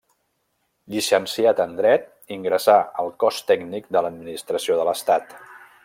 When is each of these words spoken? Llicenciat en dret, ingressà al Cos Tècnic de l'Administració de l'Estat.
Llicenciat 0.93 1.61
en 1.65 1.75
dret, 1.81 2.09
ingressà 2.37 2.79
al 3.05 3.13
Cos 3.25 3.43
Tècnic 3.53 3.93
de 3.97 4.07
l'Administració 4.07 4.81
de 4.81 4.89
l'Estat. 4.91 5.39